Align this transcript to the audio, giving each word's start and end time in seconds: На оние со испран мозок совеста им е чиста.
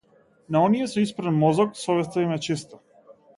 На 0.49 0.57
оние 0.65 0.87
со 0.91 0.99
испран 1.05 1.35
мозок 1.43 1.69
совеста 1.83 2.17
им 2.25 2.31
е 2.37 2.39
чиста. 2.49 2.75